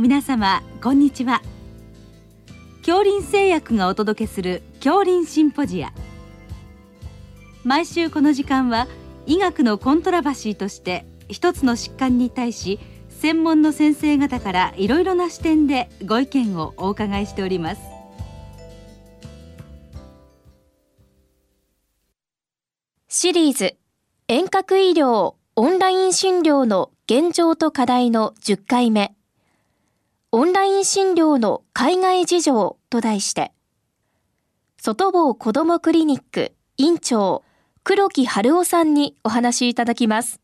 [0.00, 1.42] の皆様こんにちは。
[2.78, 5.92] 恐林製薬がお届けする恐林シンポジア。
[7.64, 8.88] 毎週この時間は
[9.26, 12.80] 医学のコントラバシーとして一つの疾患に対し
[13.10, 17.82] 専門の先生方からいろいろな視点でご意見をお伺いしております。
[23.08, 23.76] シリーズ
[24.28, 29.14] 遠隔医療オンライン診療の現状と課題の10回目。
[30.32, 33.50] オンライン診療の海外事情と題して
[34.76, 37.42] 外房子どもクリニック院長
[37.82, 40.40] 黒木春夫さんにお話いただきます。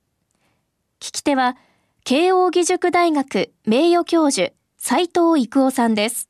[0.99, 1.57] 聞き手は
[2.03, 6.29] 慶應義塾大学名誉教授斉藤育夫さんです。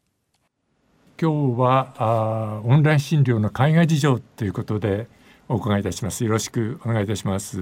[1.18, 5.06] 今日はあオンライン診療の海外事情ということで
[5.48, 6.24] お伺いいたします。
[6.24, 7.58] よろしくお願いいたします、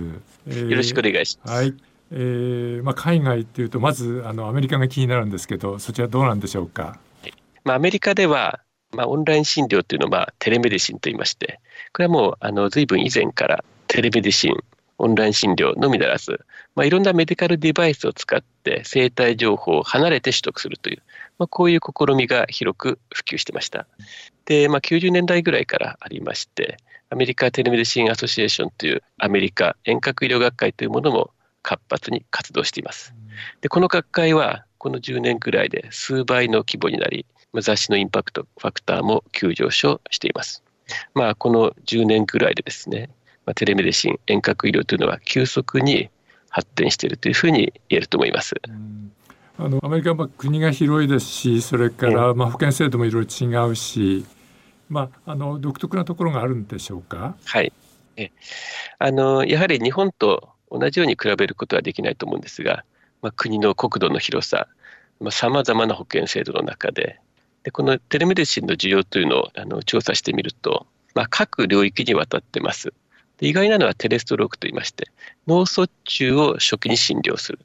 [0.48, 1.54] えー、よろしくお願いします。
[1.54, 6.98] はいえーまあ、海外っていうとまずあのアメリカが気になるんですけどそちらどうなんでしょうか、
[7.64, 8.60] まあ、アメリカでは、
[8.92, 11.60] まあ、オンライン診療というのは、まあ、テレメディシンといいまして
[11.92, 14.56] これはもうあの随分以前からテレメディシン
[14.98, 16.40] オンライン診療のみならず、
[16.74, 21.02] まあ、いろんなメディカルデバイスを使って生体情報を離れて取得するという、
[21.38, 23.86] まあ、こういう試みが広く普及してました。
[24.44, 26.76] で、まあ、90年代ぐらいからありまして、
[27.10, 31.30] アメリカテレメディシンアソシエーションというアメリカ遠隔医療学会というものも
[31.64, 33.12] 活発に活動しています。
[33.62, 37.26] でこの学会はこの10年ぐらいで数倍の規模になり、
[37.60, 40.62] 雑誌のインパクトファクターも急上昇しています。
[41.14, 43.08] まあ、この10年ぐらいでですね、
[43.46, 46.10] まあ、テレメディシン遠隔医療というのは急速に
[46.50, 48.54] 発展しているというふうに言えると思います。
[49.56, 54.26] あのアメリカは国が広いですしそれからまあ保険制度もいろいろ違うし、
[54.90, 57.36] まあ、あの独特なところがあるんでしょうか？
[57.44, 57.72] はい
[58.16, 58.30] え
[58.98, 62.84] あのやはり日本と同じように比べることはできないと思うんですが、
[63.22, 64.68] まあ、国の国土の広さ
[65.30, 67.20] さまざ、まな保険制度の中で
[67.64, 72.92] でこのテレメディシンの需要というのをあの調査してみると、まあ、各領域にわたってます
[73.38, 73.48] で。
[73.48, 75.08] 意外なのはテレストロークといいまして、
[75.46, 77.58] 脳卒中を初期に診療する。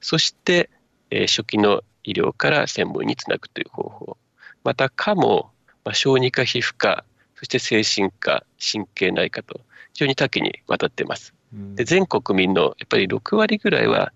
[0.00, 0.70] そして、
[1.10, 4.16] えー、初期の医療から専門につなぐという方法。
[4.64, 5.50] また、科も、
[5.84, 7.04] まあ、小児科、皮膚科、
[7.36, 9.60] そして精神科、神経内科と
[9.92, 11.34] 非常に多岐にわたってます。
[11.74, 14.12] で全国民のやっぱり6割ぐらいは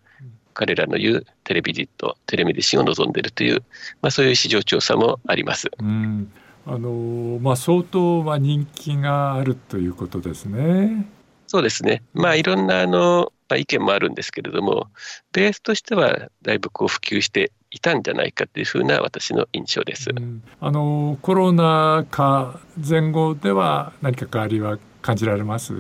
[0.55, 3.63] 彼らの言うテレビジット、テレメディシンを望んでいるという、
[4.01, 5.71] まあ、そういう市場調査もあります。
[5.79, 6.33] うん。
[6.67, 11.07] あのまあ、相当まあ人気があるということですね。
[11.47, 14.89] そうですね、まあ、いろんなあの、まあ、意見もあるんですけれども、
[15.33, 25.75] ベースとしてはだいぶこう普及していたんじゃないかというふうな私の印象です、うん、あのコロナ禍前後では何か変わりは感じられます？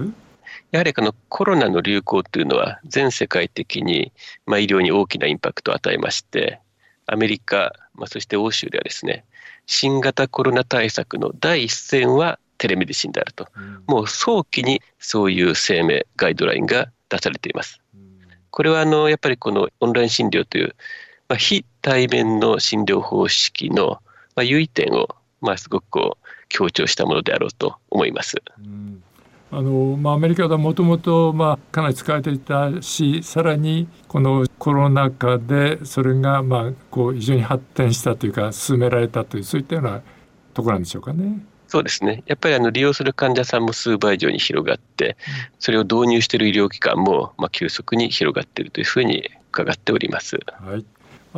[0.72, 4.12] やはりこのコロナの流行というのは全世界的に
[4.46, 6.60] まあ医療に大きなインパクトを与えまして、
[7.06, 9.24] アメリカ、まあ、そして欧州ではですね、
[9.66, 17.80] 新型コロナ対策の第一線はテレメディシンであると、うん、もう早期にそういう声明、ガイドラインが出されています。
[17.94, 18.18] うん、
[18.50, 20.74] これはあのやっぱりこのオンライン診療という、
[21.28, 24.00] まあ、非対面の診療方式の、
[24.34, 25.08] まあ、優位点を、
[25.40, 28.36] まあ、すごくこう強調したものであろうと思います。
[28.58, 29.02] うん
[29.52, 31.32] あのまあ、アメリカではもともと
[31.70, 40.02] かなり使われていたしさらにこのコロナ禍でそれがまあこう非常に発展したというか進められたというそういったような
[40.52, 41.38] ところなんでしょうかね。
[41.68, 45.16] そうですねやっぱりあの利用する患者さんも数倍以上に広がって
[45.58, 50.38] それを導入している医療機関もまあ急速に広がっているというふうに伺っております。
[50.60, 50.84] はい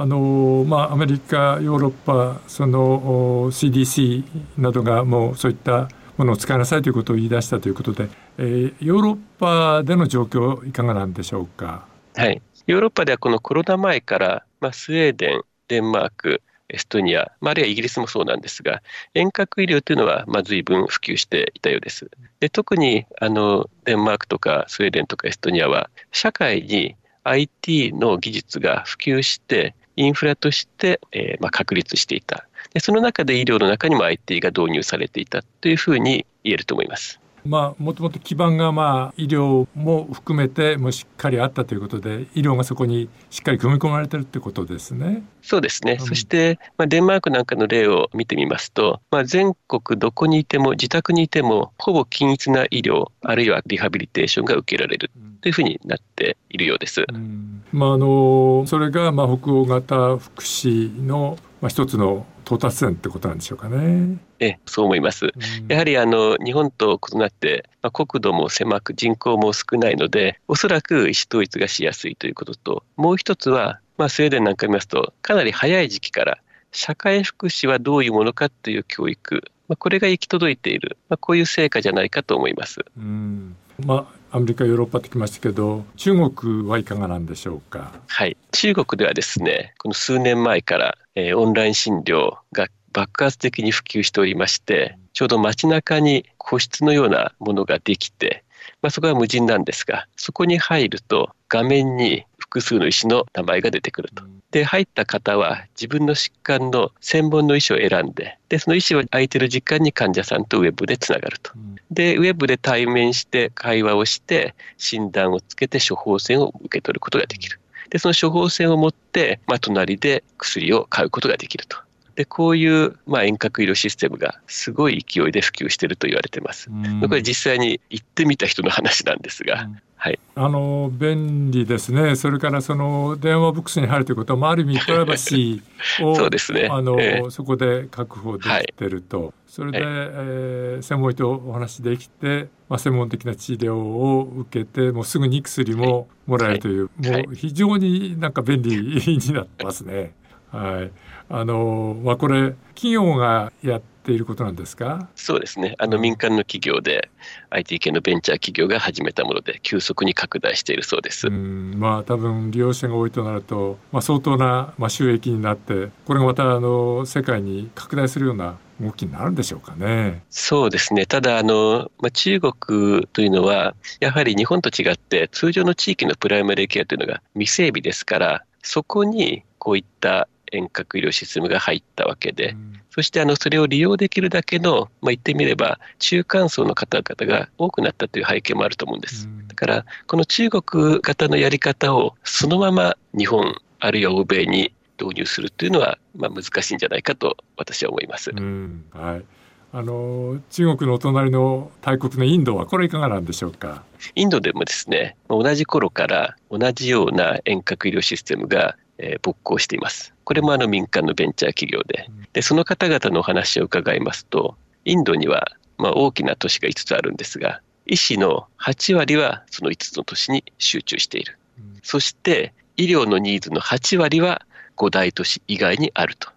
[0.00, 4.22] あのまあ、アメリカ、ヨーロッパ、その CDC
[4.56, 5.88] などがもうそういった
[6.19, 8.09] ものを使いなさいということを言い出したということで、
[8.39, 11.87] えー、ヨーロッパでの状況いかがなんでしょうか？
[12.17, 18.82] はい、ヨーロッパではこのコロナ前から、まあ、スウェーデン、デンマーク、エストニア、まあ、あるいはイギリスもそうなんですが、
[19.15, 22.11] 遠隔医療というのは、まあ、随分普及していたようです。
[22.41, 32.47] で特にあのデンマークとかスウェーデンとかエストニアは、社会に IT の技術が普及して、インフラとして、えーまあ、確立していた。
[32.73, 37.21] でその中で医療の中にも IT が導入されていたというふうに言えると思います。
[37.45, 45.23] まあ、もともと基盤がまあ医療も含めてもしっかりあったということで医療がそこにしっかり組み込まれてるってことですね。
[45.41, 55.11] そうですね、うん、そして、まあ、デンマークなんかの例を見てみますと、まあ、全国どこにいても自宅にいてもほぼ均一な医療あるいはリハビリテーションが受けられる
[55.41, 57.05] というふうになっているようです。
[57.09, 64.17] うん、まあ、あのそれがまあ北欧型福祉のまあ、一つの到達点ってことなんでしょうかね。
[64.38, 65.26] えそう思います。
[65.26, 65.32] うん、
[65.67, 76.38] やはりあの日本と異なって、まあ、国土も狭く人口も少ないので、おそらく意思統一がしやすいということと、もう一つはまあ、スウェーデンなんか見ますと、かなり早い時期から
[76.71, 82.81] 社会福祉はどういうものかという教育、まあ、これが行き届いている、まあ、こういう成果じゃないかと思います。
[82.97, 87.92] うんまあ、アメリカ、ヨーロッパってきましたけど、中国はいかがなんでしょうか？
[88.06, 98.42] はい、中国ではですね、この数年前から、えー、オンライン診療が爆発的に普及しておりまして、ちょうど街中に個室のようなものができて、
[98.82, 104.25] まあ、そこは無人なんですが、そこに入ると画面に複数の医師の名前が出てくると。
[104.50, 111.53] で、入った方は自分の疾患の専門の医師を選んで、で、その医師は空いてる時間に患者さんとウェブでつながると。
[111.91, 117.61] で、ウェブで対面して会話をして、診断をつけて処方箋を受け取ることができる。
[117.91, 121.79] で、その処方箋を持って、まあ、隣で薬を買うことができると。
[122.19, 126.69] でこういう、まあ、遠隔医療システムがすごい勢いで普及していると言われてます。
[127.00, 132.15] これ実際に行ってみた人の話なんですが、はい、あの便利ですね。
[132.15, 136.69] それからその電話ボックスに入るということは、まあ、ある意味プライバシーを そうですね。
[136.71, 139.23] あの、えー、そこで確保できてると。
[139.23, 146.91] はい、それで、はい、えー、専門医とお話できて、まあ、専門的な治療を受けて、もうすぐに薬ももらえるという、も
[147.33, 148.71] う非常になんか便利
[149.19, 150.12] になってますね。
[150.53, 150.91] はい。
[151.31, 155.09] あのまあこれ企業がやっていることなんですか？
[155.15, 157.11] そうですねあの民間の企業で
[157.50, 170.23] IT 系のベンチャー企業が始めたもので急速に拡大しているそうですまあ多分利用者が多いとなると、まあ、相当な、まあ、収益になってこれがまたあの世界に拡大するような動きになるんでしょうかね。
[170.31, 171.05] そうですね。
[171.05, 189.27] ただ、あの、まあ、中国というのは、やはり日本と違って、通常の地域のプライマリーケアというのが未整備ですから、そこにこういった遠隔医療システムが入ったわけで、うん、そしてあのそれを利用できるだけの、まあ、言ってみれば中間層の方々が多くなったという背景もあると思うんです。
[189.27, 198.31] うん、だからこの中国型のやり方をそのまま日本あるいは欧米に導入するというのは、まあ、難しいんじゃないかと私は思います。
[198.31, 199.25] うん、はい。
[199.71, 203.83] あの中国のお隣の大国のインドはこれいかがなんでしょうか？
[204.15, 210.15] インドでもですね同じ頃から同じような遠隔医療システムがえー、勃興しています。
[210.25, 221.39] これもあの民間のベンチャー企業で、でその方々のお話を伺いますと、インドにはまあ大きな都市が5つあるんですが、医師の8割はその5つの都市に集中している。
[221.83, 224.43] そして医療のニーズの8割は
[224.77, 226.29] 5大都市以外にあると。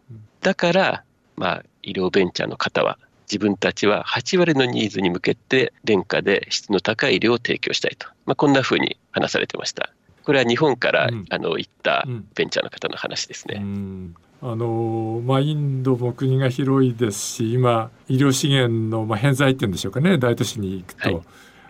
[0.42, 1.04] だから、
[1.36, 2.98] まあ、医療ベンチャーの方は
[3.32, 9.92] 自分たちは8割のニーズに向けて廉価で質の高い医療を提供したいと、まあ、こんなふうに話されてました。
[10.24, 13.64] これは日本から、うん、あの行ったベンチャーの方の話ですね。
[14.44, 21.22] あのまあ、インドも国が広いですし今医療資源の、まあ、偏在っていうんでしょうかね大都市に行くと、はい、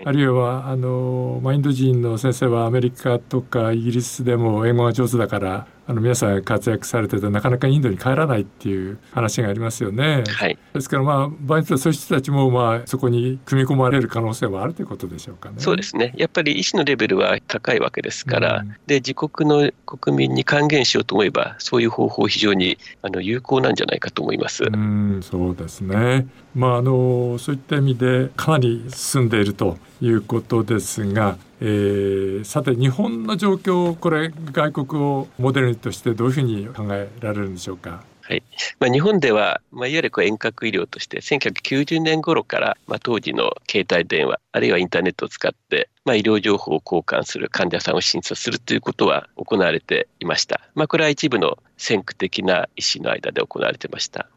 [0.05, 10.23] あるいはあの、まあ、インド人の先生はアメリカとかイギリスでも英語が上手だからあの皆さん活躍されててなかなかインドに帰らないっていう話がありますよね。
[10.25, 15.55] はい、ですからまあ場合によってはそういう人たちもまあそこに組み込まれる可能性はあるということでしょうかね。
[15.57, 16.13] そうですね。
[16.15, 24.63] やっぱり医師のレベルは高いわけですから、うん、で自国の国民に還元しようと思えばそういう方法非常にあの有効なんじゃないかと思います。
[24.63, 26.25] うんそうですね。
[26.55, 31.35] まああのそういった意味でかなり進んでいるということですが。
[31.63, 38.03] えー、さて日本の状況これ外国をモデルとしてどういうふうに考えられるんでしょうか？
[38.23, 38.43] はい
[38.79, 50.61] まあ、日本では、まあ、いわゆるこう遠隔医療として1990年頃から、まあ、当時の携帯電話あるいはインターネットを使って、まあ、医療情報を交換する患者さんを診察するということは行われていました。
[50.75, 54.27] まあ、これは一部の先駆的な医師の間で行われてました。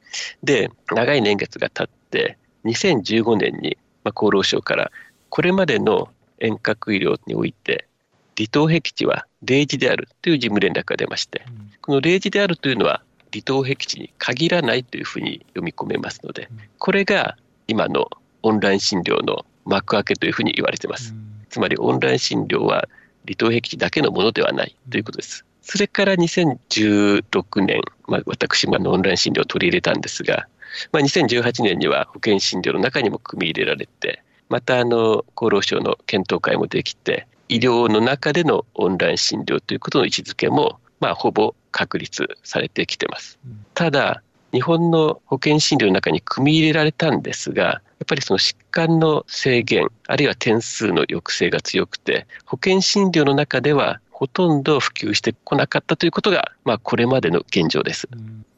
[0.43, 4.91] で長い年月が経って2015年に、まあ、厚労省から
[5.29, 6.09] これまでの
[6.45, 7.89] 遠隔医療において
[8.37, 11.43] 離島僻地は例示であるという事務連絡が出まして、
[11.81, 16.49] この例示であるというのは離島僻地に限らないというふうに読み込めますので、
[16.79, 17.37] これが
[17.69, 18.09] 今の
[18.43, 21.15] オンライン診療の幕開けというふうに言われています。
[21.49, 22.89] つまりオンライン診療は
[23.25, 25.45] 離島僻地だけのものではないということです。
[25.63, 30.47] それから2016年、まあ、私もオンライン診療を取り入れたんですが、
[30.93, 43.39] まあ、2018年には保険診療の中にも組み入れられて、またあの厚労省の検討会もできて医療の中でのオンライン診療ということの位置づけも、まあ、ほぼ確立されてきてます。
[43.75, 44.23] ただ
[44.53, 58.09] 日本の保険診療の中に組み入れられたんですがやっぱりその疾患の制限あるいは点数の抑制が強くて保険診療の中ではほとんど普及してこなかったということが、まあ、これまでの現状です。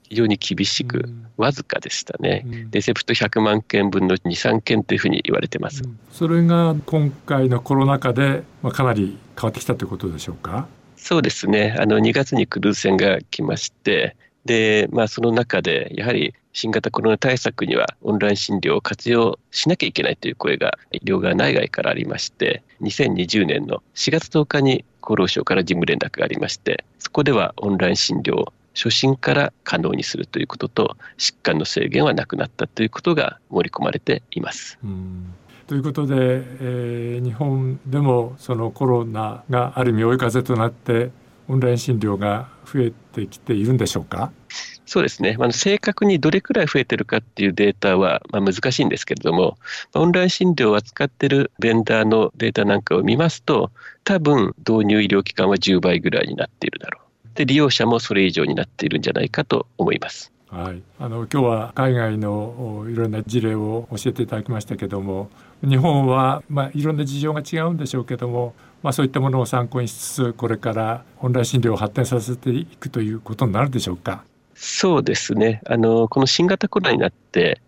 [0.09, 10.69] 非常に厳しく、わずかでしたね、うん、レセプト100万件分の2、3件というふうに言われてます、うん、それが今回のコロナ禍で、まあ、かなり変わってきたということでしょうか？
[10.97, 11.77] そうですね。
[11.79, 34.79] あの2月にクルーズ船が来まして、で、まあその中でやはり新型コロナ対策にはオンライン診療を活用しなきゃいけないという声が医療側内外からありまして、2020年の4月10日に厚労省から事務連絡がありまして、そこではオンライン診療を初診から可能にするということと、疾患の制限はなくなったということが盛り込まれています。
[35.67, 41.11] ということで、えー、日本でもそのコロナがある意味追い風となって
[41.49, 44.31] オンライン診療が増えてきているんでしょうか？
[44.85, 49.59] そうですね、まあ、正確にどれくらい増えてるかっていうデータはまあ難しいんですけれども、
[49.95, 53.73] オンライン診療を扱ってるベンダーのデータなんかを見ますと、
[54.05, 57.06] 多分導入医療機関は10倍ぐらいになっているだろう。
[57.37, 60.33] で、利用者もそれ以上になっているんじゃないかと思います。
[60.49, 65.29] はい、あの今日は海外のいろんな事例を教えていただきましたけども
[65.63, 74.23] 日本は、まあ、いろんな事情が違うんでしょうけども、まあ、そういったものを参考にしつつこれからオンライン診療を発展させていくということになるでしょうか。
[74.55, 75.61] そうですね。
[75.67, 77.61] あの、この新型コロナになって、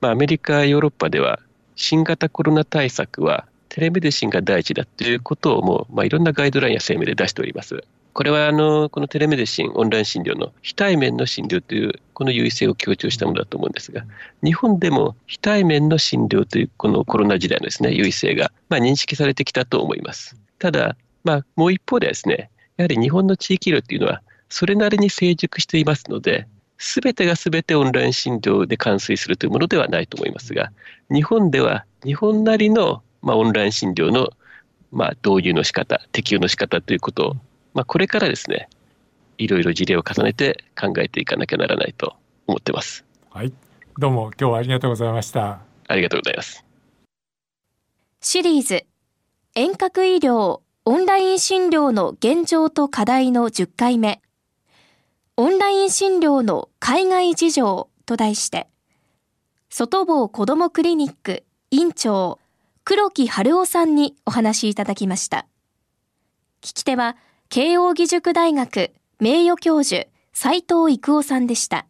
[0.00, 1.40] まあ、アメリカ、ヨーロッパでは、
[1.74, 7.82] 新型コロナ対策はテレメディシンが第一だということをもう、まあ、いろんなガイドラインや声明で出しております。
[8.16, 14.06] これはあのこのテレメディシン、オンライン診療の非対面の診療という、この優位性を強調したものだと思うんですが、
[14.42, 20.34] 日本でも非対面の診療という、このコロナ時代のですね優位性が、まあ、認識されてきたと思います。
[20.58, 30.72] ただ、まあ、もう一方でですね、やはり日本の地域医療というのは、それなりに成熟していますので、すべてがすべてオンライン診療で完遂するというものではないと思いますが、
[31.10, 34.30] 日本では日本なりの、まあ、オンライン診療の、
[34.90, 37.36] まあ、導入の仕方、適用の仕方ということを、
[37.76, 38.70] まあ、これからですね、
[39.36, 42.16] いろいろ事例を重ねて考えていかなきゃならないと
[42.46, 43.04] 思ってます。
[43.28, 43.52] はい、
[43.98, 45.60] どうも今日はありがとうございました。
[45.86, 46.64] ありがとうございます。
[48.22, 48.86] シリーズ
[49.54, 54.22] 遠隔医療オンライン診療の現状と課題の10回目
[55.36, 58.68] オンライン診療の海外事情と題して、
[59.68, 62.38] 外房子どもクリニック院長、
[62.84, 65.46] 黒木春夫さんにお話いただきました。
[66.62, 67.16] 聞き手は、
[67.48, 71.86] 慶應義塾大学名誉教授、斉藤育夫さんでした。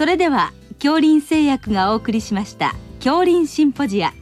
[0.00, 0.52] それでは
[0.82, 4.14] 恐林製薬がお送りしました恐林シンポジア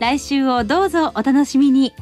[0.00, 1.92] 来週をどうぞお楽しみに